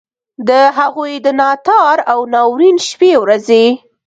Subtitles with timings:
[0.47, 3.65] د هغوی د ناتار او ناورین شپې ورځي.